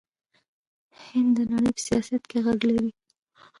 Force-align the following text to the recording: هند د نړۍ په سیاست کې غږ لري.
هند 1.05 1.31
د 1.37 1.39
نړۍ 1.51 1.71
په 1.75 1.81
سیاست 1.87 2.21
کې 2.29 2.37
غږ 2.45 2.59
لري. 2.69 2.89